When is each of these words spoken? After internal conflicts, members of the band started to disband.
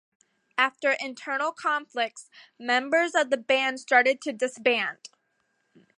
After 0.57 0.93
internal 0.99 1.51
conflicts, 1.51 2.27
members 2.57 3.13
of 3.13 3.29
the 3.29 3.37
band 3.37 3.79
started 3.79 4.19
to 4.23 4.33
disband. 4.33 5.09